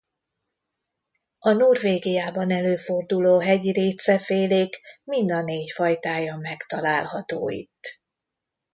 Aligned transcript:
A 1.39 1.51
Norvégiában 1.51 2.51
előforduló 2.51 3.39
hegyi 3.39 3.71
récefélék 3.71 4.81
mind 5.03 5.31
a 5.31 5.41
négy 5.41 5.71
fajtája 5.71 6.35
megtalálható 6.35 7.49
itt. 7.49 8.01